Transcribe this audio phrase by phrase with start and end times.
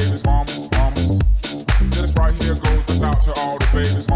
[0.00, 1.18] babies, mamas, mamas.
[1.90, 4.09] This right here goes out to all the babies.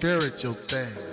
[0.00, 1.09] Spiritual thing.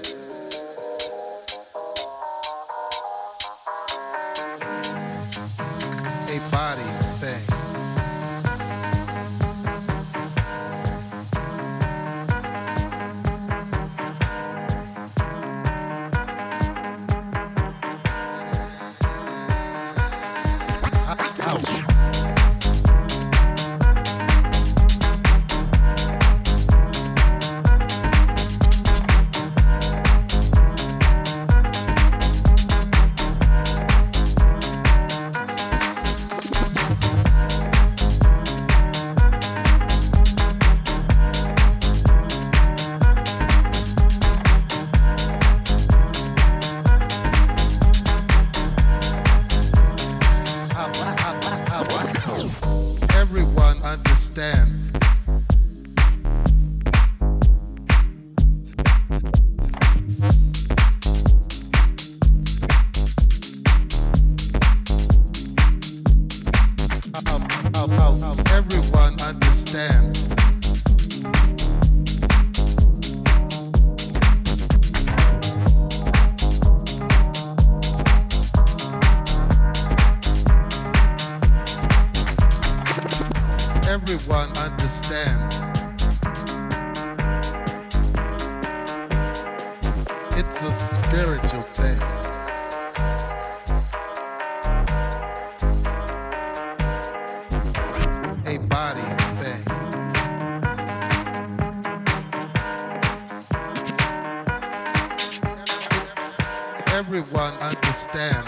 [107.97, 108.47] understand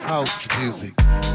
[0.00, 1.27] house music.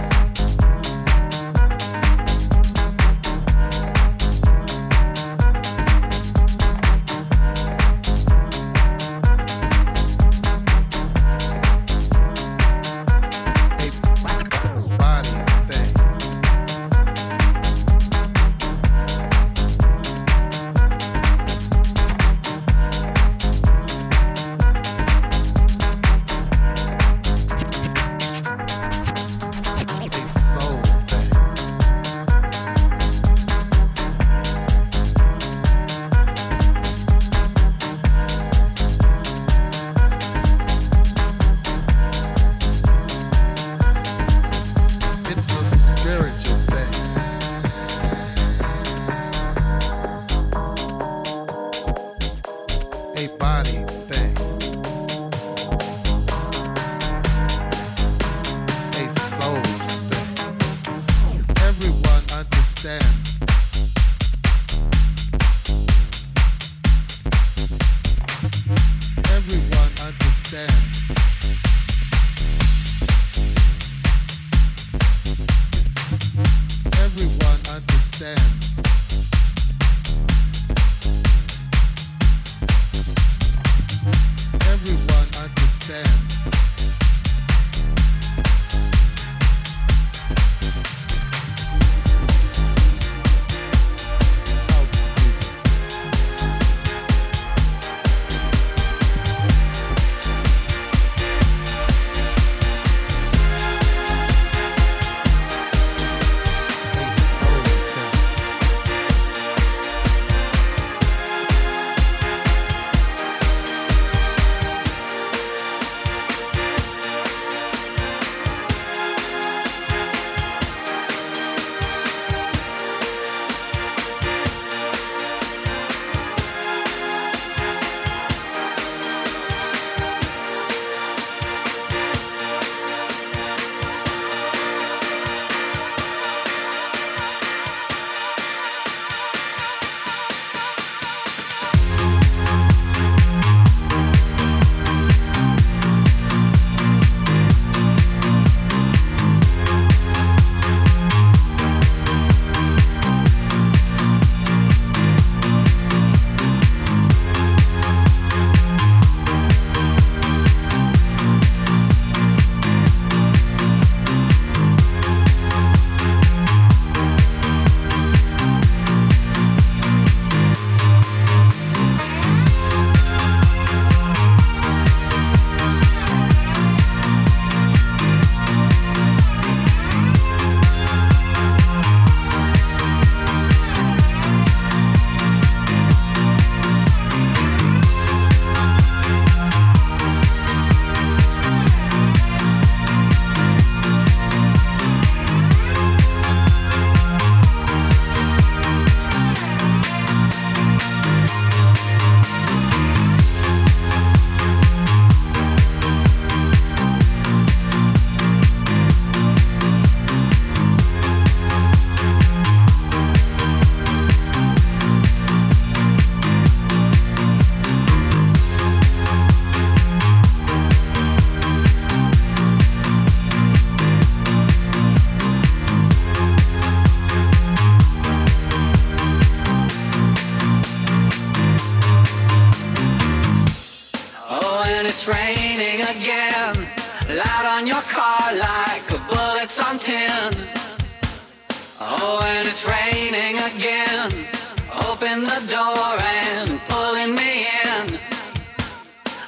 [245.22, 248.00] the door and pulling me in.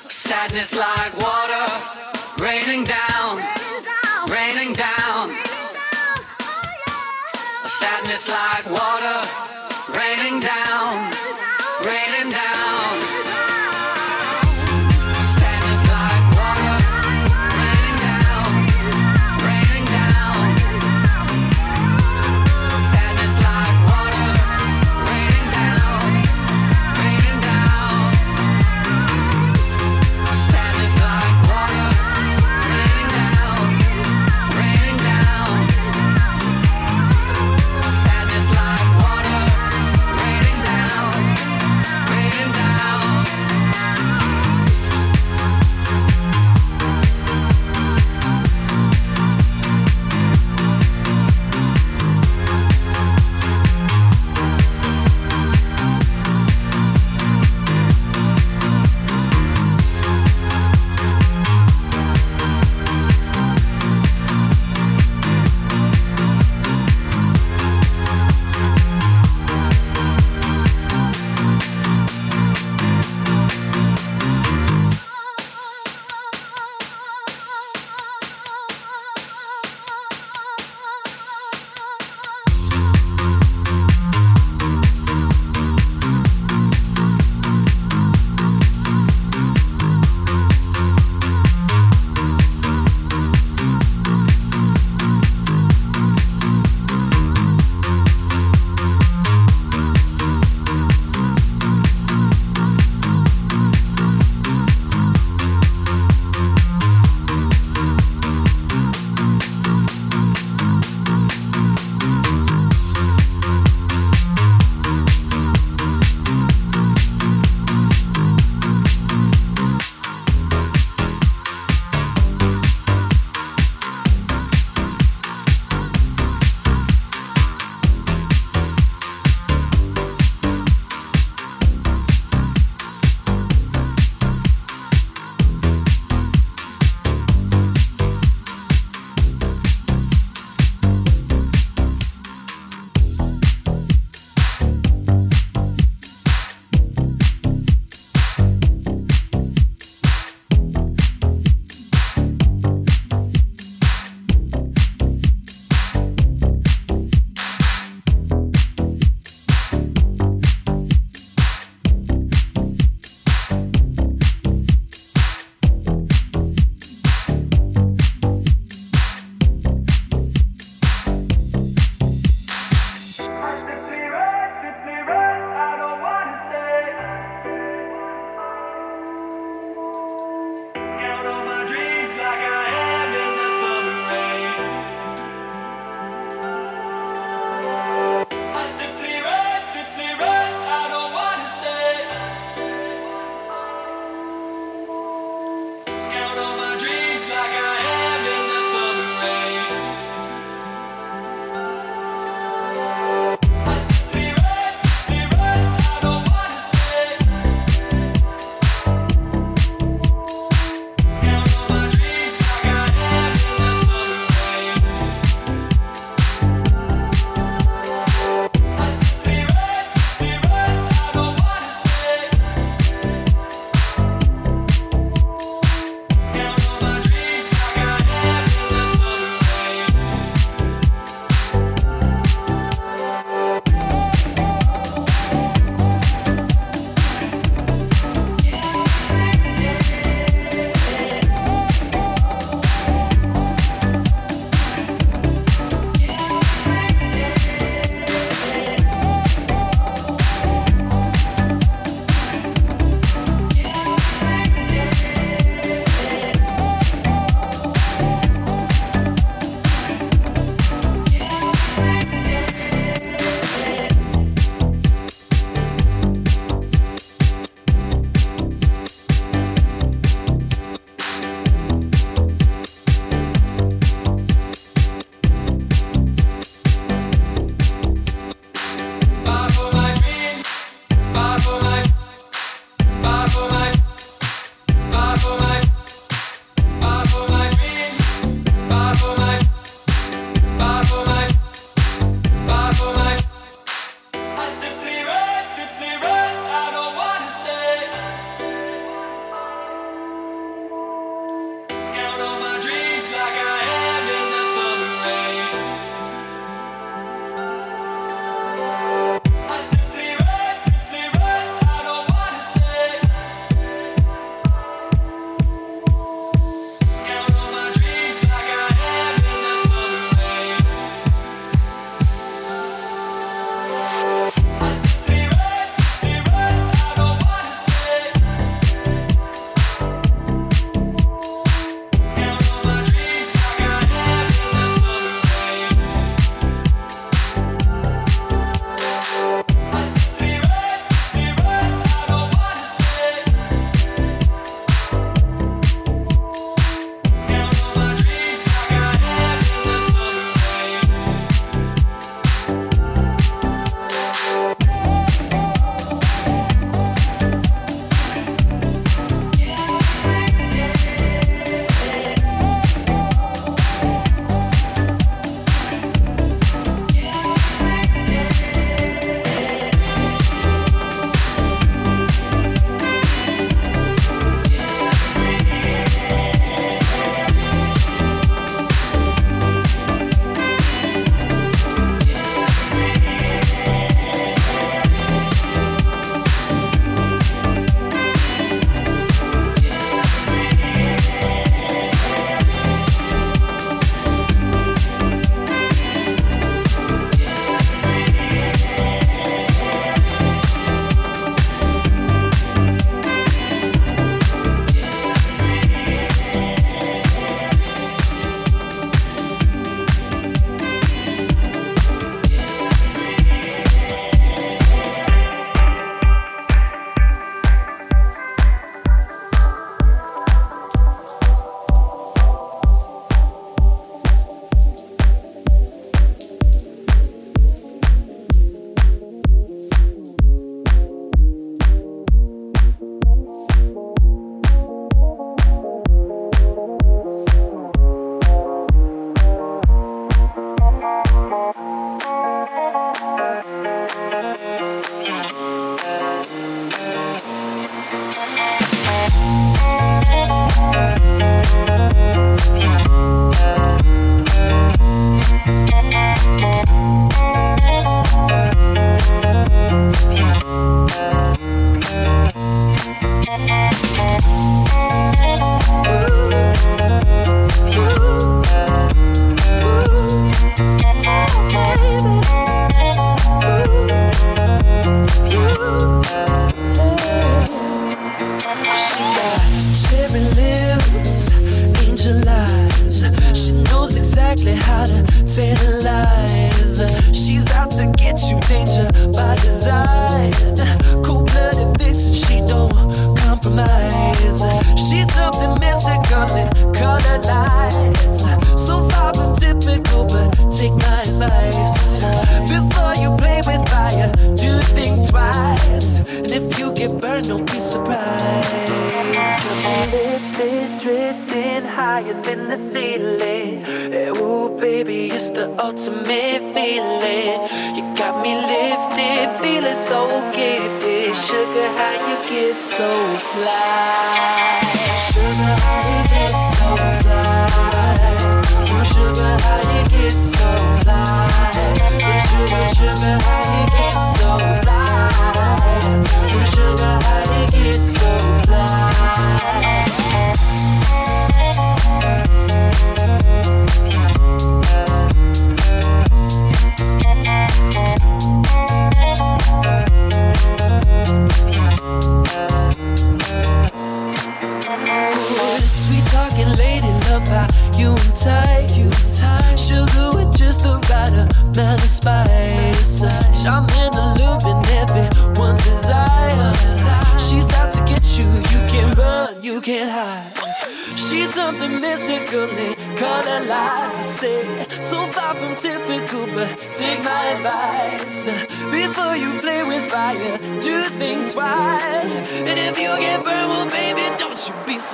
[0.08, 1.66] Sadness like water
[2.40, 3.38] raining down,
[4.28, 5.38] raining down.
[6.42, 9.45] Oh, Sadness like water.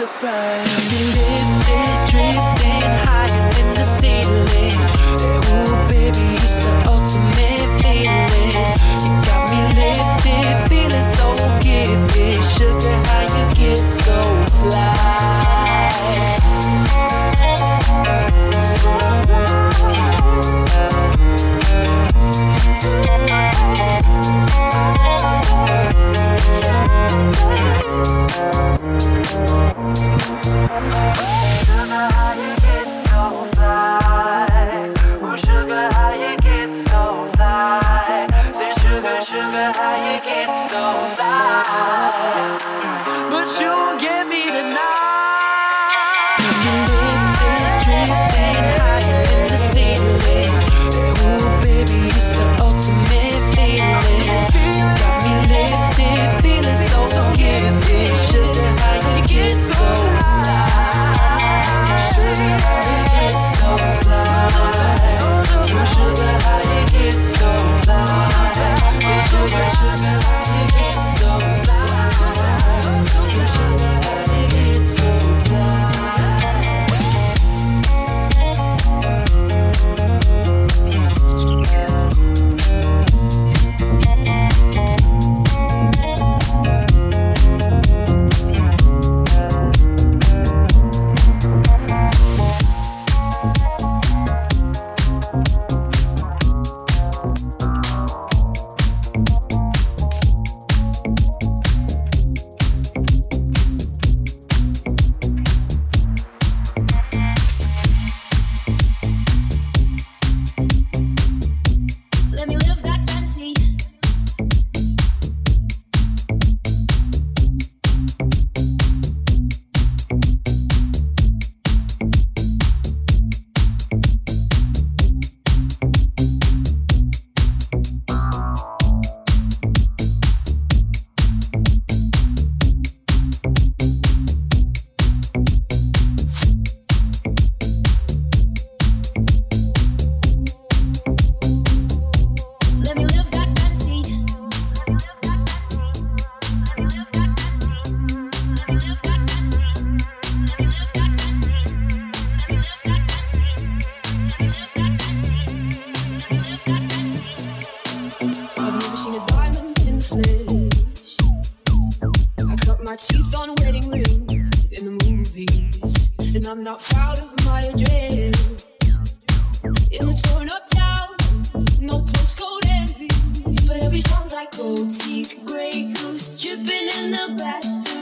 [0.02, 1.91] surprise.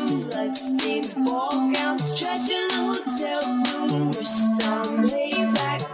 [0.09, 3.41] bloodstains, ball gowns, trash in the hotel
[3.89, 4.11] room.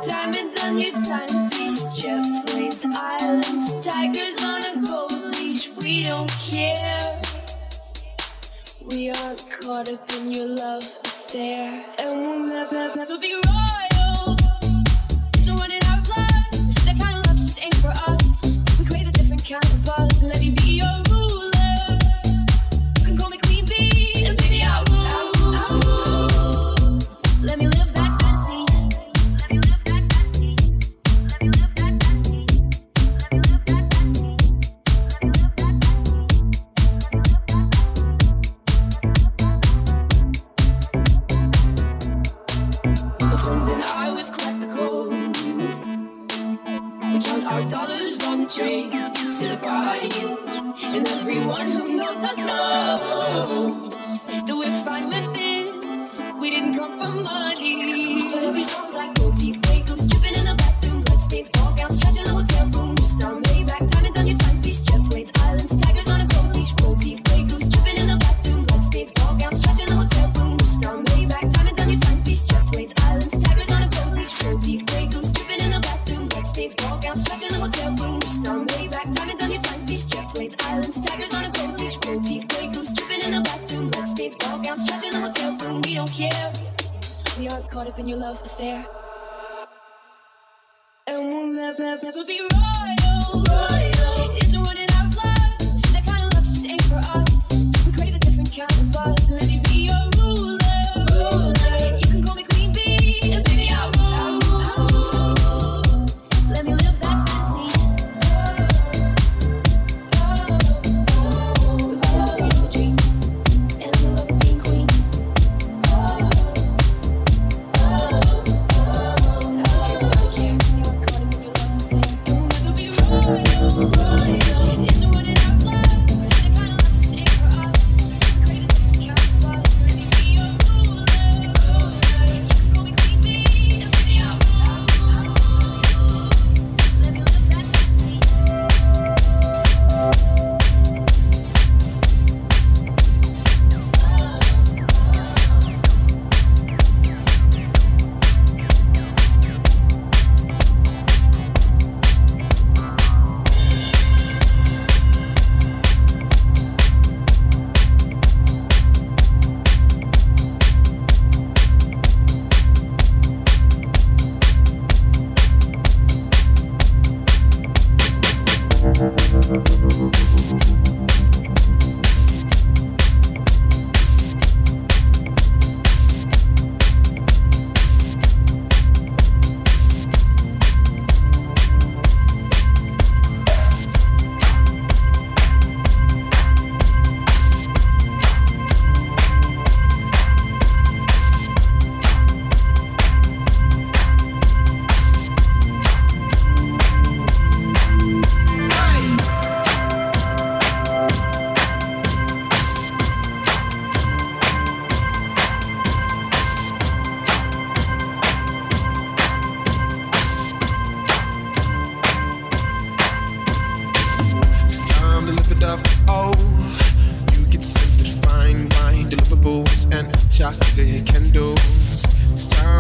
[0.08, 5.76] Diamonds on your timepiece, jet planes, islands, tigers on a gold leash.
[5.78, 7.22] We don't care.
[8.90, 13.55] We aren't caught up in your love affair, and we'll never, never be wrong.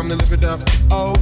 [0.09, 0.59] time to live it up.
[0.91, 1.15] Oh,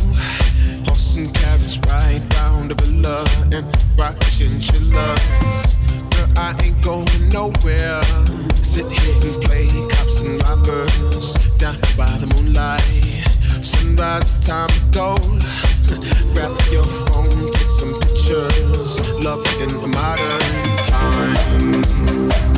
[0.85, 3.65] horse and carriage ride round the villa and
[3.97, 5.75] rock chinchillas.
[6.11, 8.03] Girl, I ain't going nowhere.
[8.55, 12.83] Sit here and play cops and robbers down by the moonlight.
[13.63, 15.15] Sunrise, time to go.
[16.33, 18.99] Grab your phone, take some pictures.
[19.23, 22.52] Love in a modern times.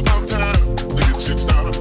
[0.00, 0.76] It's about time.
[1.10, 1.77] It's, it's time.